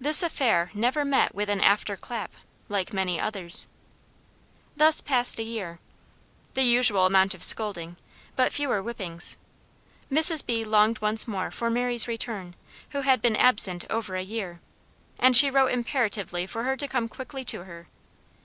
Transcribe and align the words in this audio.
This 0.00 0.22
affair 0.22 0.70
never 0.74 1.04
met 1.04 1.34
with 1.34 1.48
an 1.48 1.60
"after 1.60 1.96
clap," 1.96 2.32
like 2.68 2.92
many 2.92 3.18
others. 3.18 3.66
Thus 4.76 5.00
passed 5.00 5.40
a 5.40 5.42
year. 5.42 5.80
The 6.54 6.62
usual 6.62 7.04
amount 7.04 7.34
of 7.34 7.42
scolding, 7.42 7.96
but 8.36 8.52
fewer 8.52 8.78
whippings. 8.80 9.36
Mrs. 10.08 10.46
B. 10.46 10.62
longed 10.62 11.00
once 11.00 11.26
more 11.26 11.50
for 11.50 11.68
Mary's 11.68 12.06
return, 12.06 12.54
who 12.90 13.00
had 13.00 13.20
been 13.20 13.34
absent 13.34 13.84
over 13.90 14.14
a 14.14 14.22
year; 14.22 14.60
and 15.18 15.36
she 15.36 15.50
wrote 15.50 15.72
imperatively 15.72 16.46
for 16.46 16.62
her 16.62 16.76
to 16.76 16.86
come 16.86 17.08
quickly 17.08 17.44
to 17.46 17.64
her. 17.64 17.88